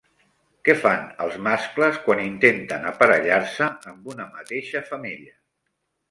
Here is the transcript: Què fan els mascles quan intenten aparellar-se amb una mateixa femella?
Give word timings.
Què 0.67 0.73
fan 0.83 1.01
els 1.25 1.33
mascles 1.47 1.99
quan 2.07 2.23
intenten 2.23 2.87
aparellar-se 2.91 3.67
amb 3.91 4.09
una 4.13 4.25
mateixa 4.39 4.83
femella? 4.89 5.37